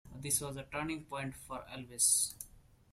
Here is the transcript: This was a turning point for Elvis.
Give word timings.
This 0.19 0.41
was 0.41 0.57
a 0.57 0.63
turning 0.63 1.03
point 1.05 1.35
for 1.35 1.63
Elvis. 1.71 2.33